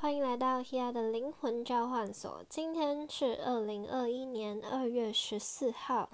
[0.00, 2.42] 欢迎来到 Hea 的灵魂召唤所。
[2.48, 6.08] 今天是二零二一年二月十四号，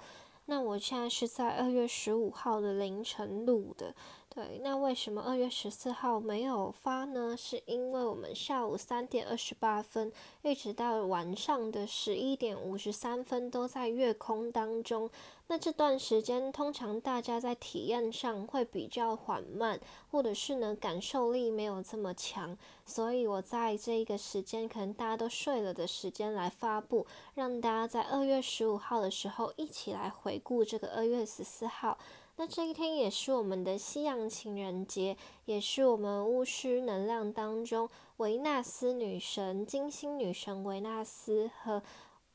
[0.47, 3.95] 那我现在是在二月十五号的凌晨录的。
[4.37, 7.35] 对，那为什么二月十四号没有发呢？
[7.35, 15.09] 是因为我们下午三点二十八分一直到晚上的十一点五十三分都在月空当中。
[15.47, 19.79] 那这段时间通常大家在体验上会比较缓慢，
[20.11, 31.97] 或者是呢感受力没有这么强，所以我在这一个时间可能大家都睡了的时间来发布，让大家在二月十五号的时候一起来回顾这个二月十四号。
[32.39, 41.81] 那这一天也是我们的西洋情人节，也是我们巫师能量当中维纳斯女神、金星女神维纳斯和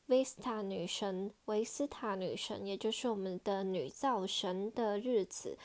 [0.07, 5.57] 维斯塔女神维斯塔女神，也就是我们的女造神的日子。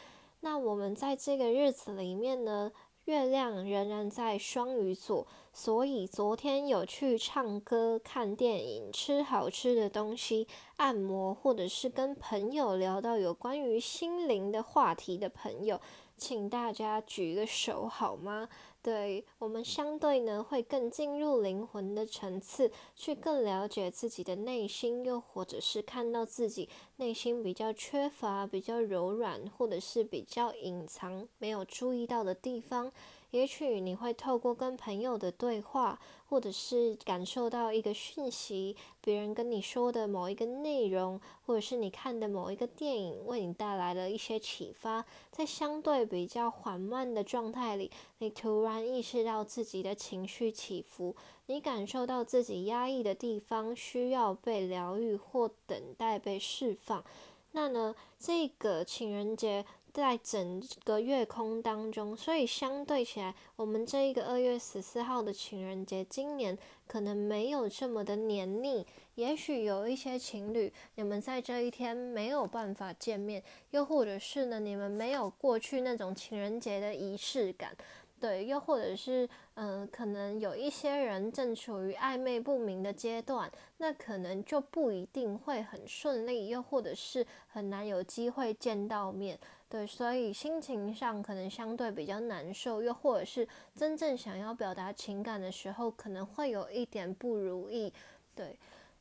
[0.41, 2.71] 那我们在这个日子里面呢？
[3.07, 10.45] 月亮仍然在双鱼座，所以昨天有去唱歌、看电影、吃好吃的东西、
[10.75, 15.79] 按摩，或者是跟朋友聊到有关于心灵的话题的朋友，
[16.17, 18.49] 请大家举个手好吗？
[18.87, 32.93] 对我们相对呢，会更进入灵魂的层次，去更了解自己的内心，又或者是看到自己内心比较缺乏、比较柔软，或者是比较隐藏、没有注意到的地方。
[33.31, 45.03] 也许你会透过跟朋友的对话，或者是感受到一个讯息，别人跟你说的某一个内容，或者是你看的某一个电影，为你带来了一些启发。
[45.29, 51.13] 在相对比较缓慢的状态里，你突然意识到自己的情绪起伏，
[51.47, 57.03] 你感受到自己压抑的地方需要被疗愈或等待被释放。
[57.51, 59.65] 那呢，这个情人节。
[59.97, 68.85] 在整个月空当中，所以相对起来，我们这一个二月十四号的情人节，今年可能没有这么的黏腻。
[69.15, 73.41] 也许有一些情侣，你们在这一天没有办法见面，
[73.71, 77.75] 又或者是呢，你们没有过去那种情人节的仪式感。
[78.19, 79.27] 对，又或者是，
[79.59, 89.39] 嗯，可能有一些人正处于暧昧不明的阶段，那可能就不一定会很顺利，又或者是很难有机会见到面。
[89.67, 97.91] 对，所以心情上可能相对比较难受，又或者是真正想要表达情感的时候，可能会有一点不如意。
[98.35, 98.55] 对，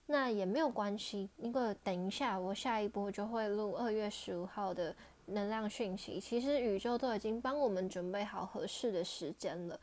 [0.06, 4.96] 那也没有关系，因为等一下我下一波就会录二月十五号的。
[5.28, 9.76] 能量讯息，其实宇宙都已经帮我们准备好合适的时间了。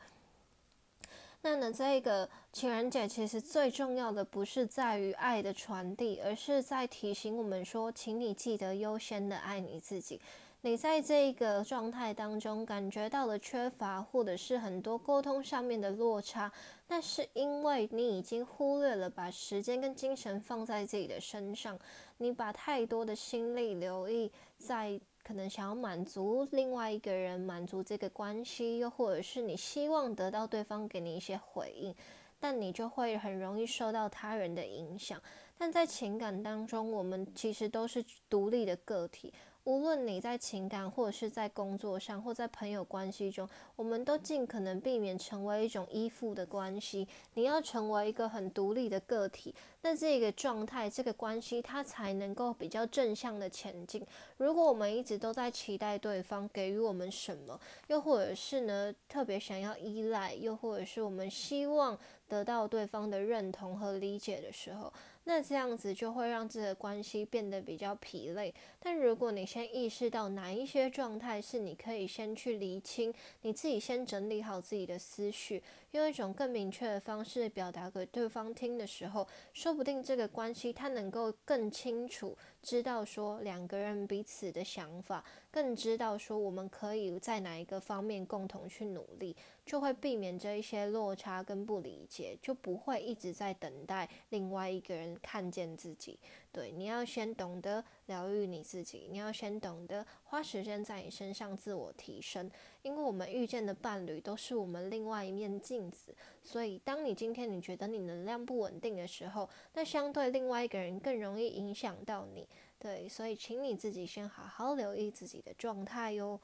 [1.46, 10.18] 那呢，这个情人节其实最重要的不是在于爱的传递，而是在提醒我们说，请你记得优先的爱你自己。
[10.62, 16.50] 你在这一个状态当中感觉到了缺乏，或者是很多沟通上面的落差，
[16.88, 21.78] 那是因为你已经忽略了把时间跟精神放在自己的身上，
[22.16, 24.98] 你把太多的心力留意在。
[25.24, 31.94] 可能想要满足另外一个人，满足这个关系，又或者是你希望得到对方给你一些回应，
[32.38, 35.20] 但你就会很容易受到他人的影响。
[35.56, 39.32] 但在情感当中，我们其实都是独立的个体。
[39.64, 47.08] 无论你在情感，或者是在工作上，或在朋友关系中，我们都尽可能避免成为一种依附的关系。
[47.32, 54.06] 你要成为一个很独立的个体，那这个状态、这个关系，它才能够比较正向的前进。
[54.36, 61.98] 如果我们一直都在期待对方给予我们什么，又或者是呢特别想要依赖，又或者是我们希望
[62.28, 64.92] 得到对方的认同和理解的时候，
[65.24, 68.52] 那这样子就会让这个关系变得比较疲累。
[68.78, 75.62] 但如果你先意识到哪一些状态是你可以先去厘清，你自己先整理好自己的思绪，
[75.94, 89.36] 用一种更明确的方式表达给对方听的时候，说不定这个关系他能够更清楚知道说两个人彼此的想法，更知道说我们可以在哪一个方面共同去努力。
[89.64, 96.18] 就会避免这一些落差跟不理解，就不会一直在等待另外一个人看见自己。
[96.52, 102.50] 对，你要先懂得疗愈你自己，你要先懂得花时间在你身上自我提升。
[102.82, 112.48] 因为我们遇见的伴侣都是我们另外一面镜子，所以当你今天你觉得你能量不稳定的时候，那相对另外一个人更容易影响到你。
[112.80, 116.38] 对，所以请你自己先好好留意自己的状态哟。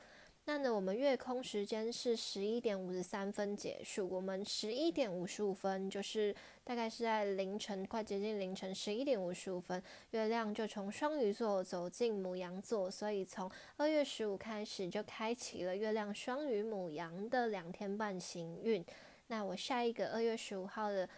[0.47, 4.09] 那呢，我们月空时间是十一点五十三分结束。
[4.09, 6.35] 我们十一点五十五分，就是
[6.65, 18.85] 大概是在凌晨，快接近凌晨十一点五十五分，月亮就从双鱼座走进母羊座，所以从二月十五开始就开启了月亮双鱼母羊的两天半行运。
[19.29, 21.09] 那我下一个二月十五号的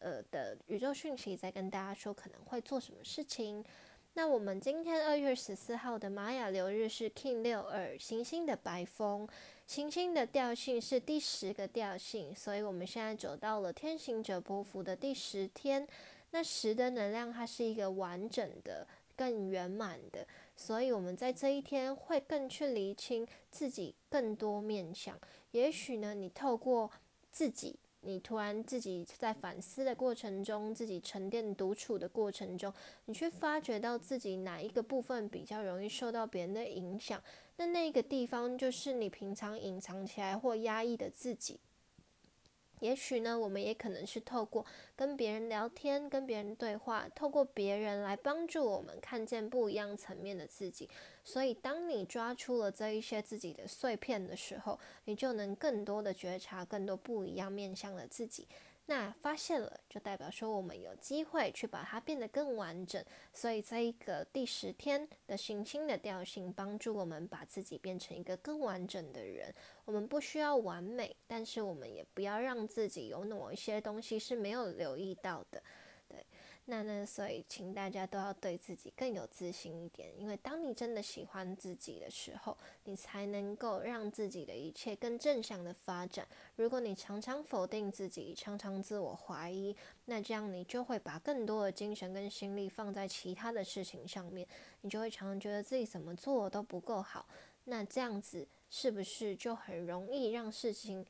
[0.00, 3.64] 呃的宇宙讯息再跟大家说可能会做什么事情。
[4.20, 9.26] 那我们今天二月十四号的玛雅流日是 King 六二行星的白风，
[9.66, 15.88] 行星的调性是第十个调性，所以我们现在走到了天行者波幅的第十天。
[16.32, 18.86] 那十的能量它是一个完整的、
[19.16, 25.18] 更圆满的，所以我们在这一天会更去厘清自己更多面相。
[25.52, 26.90] 也许呢，你透过
[27.32, 27.74] 自己。
[28.02, 32.72] 你突然自己在反思的过程中，自己沉淀独处的过程中，
[33.04, 37.22] 你去发觉到自己哪一个部分比较容易受到别人的影响，
[37.56, 41.60] 那那个地方就是你平常隐藏起来或压抑的自己。
[42.80, 44.64] 也许呢，我们也可能是透过
[44.96, 50.88] 跟别人聊天、跟别人对话，透过别人来帮助我们看见不一样层面的自己。
[51.32, 58.48] 所以，当你抓出了这一些自己的碎片的时候，你就能更多的觉察更多不一样面向的自己。
[58.86, 63.00] 那发现了，就代表说我们有机会去把它变得更完整。
[63.32, 69.54] 所以，这一个第十天的行星的调性，帮助我们把自己变成一个更完整的人。
[69.84, 75.62] 我们不需要完美，但是我们也不要让自己有某一些东西是没有留意到的。
[76.70, 77.04] 那呢？
[77.04, 86.24] 所以，请大家都要对自己更有自信一点，因为当你真的喜欢自己的时候，你才能够让自己的一切更正向的发展。
[86.54, 89.74] 如果你常常否定自己，常常自我怀疑，
[90.04, 94.46] 那这样你就会把更多的精神跟心力放在其他的事情上面，
[94.82, 97.26] 你就会常常觉得自己怎么做都不够好。
[97.64, 101.04] 那这样子是不是就很容易让事情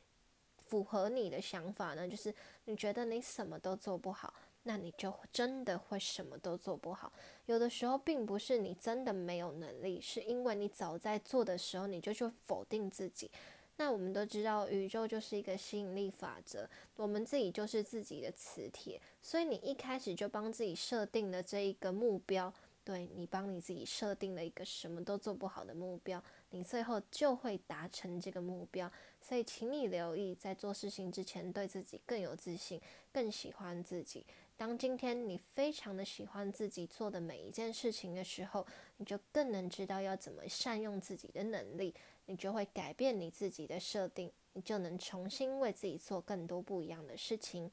[0.67, 2.09] 符合你的想法呢？
[2.09, 2.35] 就是
[2.65, 4.33] 你觉得你什么都做不好。
[4.65, 7.12] 那你就真的会什么都做不好。
[7.47, 13.31] 有的时候并不是你真的没有能力，是因为你早在做的时候你就去否定自己。
[13.77, 19.01] 那我们都知道，宇宙就是一个吸引力法则，我们自己就是自己的磁铁。
[19.23, 22.53] 所以你一开始就帮自己设定了这一个目标，
[22.85, 28.93] 对你帮你自己设定了一个什么都做不好的目标，你最后就会达成这个目标。
[29.19, 32.79] 所以，请你留意，在做事情之前，对自己更有自信，
[33.11, 34.27] 更喜欢自己。
[34.61, 38.67] 当今天你非常的喜欢自己做的每一件事情的时候，
[38.99, 41.95] 你就更能知道要怎么善用自己的能力，
[42.27, 47.71] 你就会改变你自己的设定，你就能重新为自己做更多不一样的事情。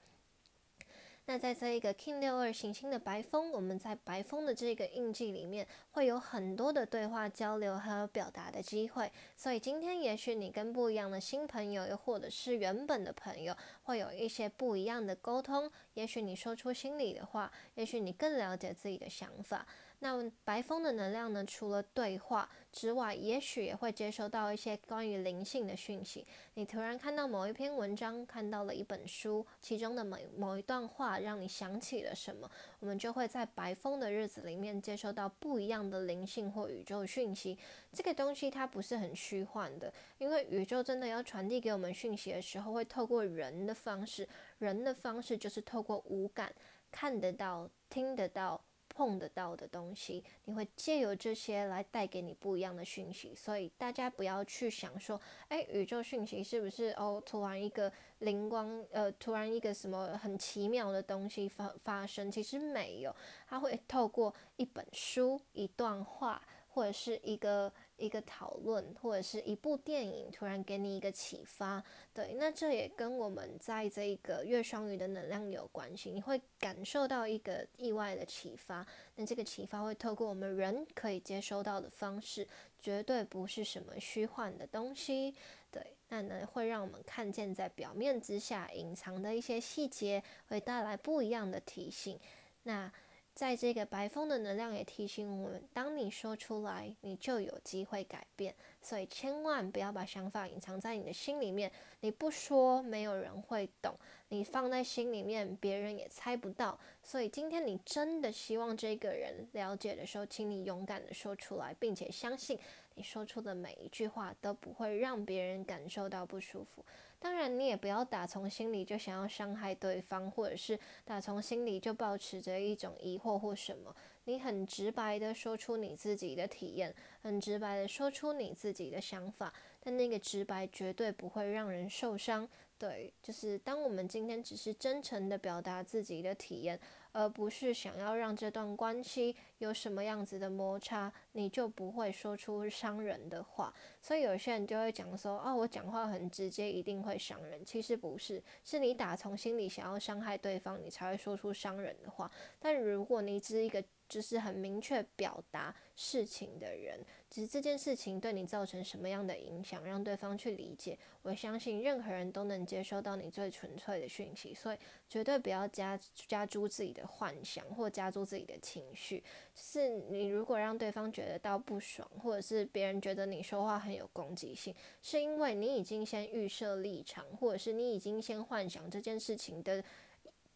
[1.29, 9.11] 那在这一个 King 六二行星的白风，我们在白风的这个印记里面，会有很多的对话交流还有表达的机会。
[9.35, 13.53] 所以今天也许你跟不一样的新朋友，又或者是原本的朋友，
[13.83, 15.69] 会有一些不一样的沟通。
[15.95, 19.67] 也许你说出心里的话，也许你更了解自己的想法。
[19.99, 21.43] 那白风的能量呢？
[21.43, 26.25] 除了对话之外，也许也会接收到一些关于灵性的讯息。
[26.53, 32.47] 你突然看到某一篇文章，看到了一本书，其中的某某一段话，让你想起了什么？
[32.79, 37.57] 我们就会在白风的日子里面接收到不一样的灵性或宇宙讯息。
[37.91, 44.29] 这个东西它不是很虚幻的，因为宇宙真的要传递给我们讯息的时候，会透过人的方式。
[44.59, 46.53] 人的方式就是透过五感，
[46.91, 48.63] 看得到，听得到。
[48.97, 63.15] 碰得到的东西，你会借由这些来带给你不一样的讯息，所以大家不要去想说，哎，宇宙讯息是不是哦，突然一个灵光，呃，突然一个什么很奇妙的东西发发生，其实没有，
[63.47, 66.41] 它会透过一本书、一段话，
[66.77, 67.73] 或者是一个。
[67.97, 76.11] 一个讨论或者是一部电影，突然给你一个启发，对，那这也跟我们在这一个月双鱼的能量有关系。
[76.11, 82.47] 你会感受到一个意外的启发，那这个启发会透过我们人可以接收到的方式，
[82.79, 85.33] 绝对不是什么虚幻的东西，
[85.71, 92.19] 对，那呢会让我们看见在表面之下隐藏的一些细节，会带来不一样的提醒。
[92.61, 92.93] 那。
[93.37, 98.55] 在这个白风的能量也提醒我们，当你说出来，你就有机会改变。
[98.81, 103.93] 所以千万不要把想法隐藏在你的心里面，你不说，没有人会懂；
[104.29, 106.79] 你放在心里面，别人也猜不到。
[107.03, 112.57] 所以今天你真的希望这个人了解的时候，请你勇敢的说出来，并且相信
[112.97, 116.83] 你说出的每一句话都不会让别人感受到不舒服。
[117.19, 123.95] 当然，你也不要打从心里就想要伤害对方，或者是打从心里就保持着一种疑惑或什么。
[124.25, 132.49] 你很直白的说出你自己的体验，很直白的说出你自己的想法，但那个直白绝对不会让人受伤。
[132.79, 136.79] 对，就是当我们今天只是真诚的表达自己的体验，
[137.11, 143.73] 而不是想要让这段关系有什么样子的摩擦，你就不会说出伤人的话。
[144.01, 147.63] 所以有些人就会讲说，哦，我讲话很直接，一定会伤人。
[147.65, 152.31] 其实不是，是你打从心里想要伤害对方，你才会说出伤人的话。
[152.59, 156.97] 但如果你只是一个就是很明确表达事情的人，
[157.29, 160.97] 只是这件事情对你造成什么样的影响，让对方去理解。
[161.21, 164.77] 我相信任何人都能接收到你最纯粹的讯息，所以
[165.09, 169.23] 绝对不要加加诸自己的幻想或加诸自己的情绪。
[169.55, 179.83] 是你如果让对方觉得到不爽，或者是别人觉得你说话很有攻击性，是因为你已经先预设立场，或者是你已经先幻想这件事情的。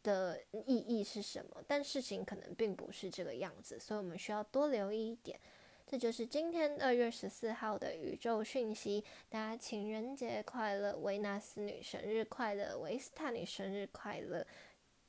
[0.03, 1.63] 的意义是什么？
[1.67, 5.39] 但事情可能并不是这个样子，所以我们需要多留意一点。
[5.85, 9.03] 这就是今天二月十四号的宇宙讯息。
[9.29, 14.43] 大家情人节快乐，维纳斯女生日快乐，维斯塔女生日快乐。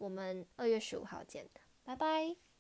[0.03, 1.49] 我们二月十五号见，
[1.85, 2.52] 拜拜。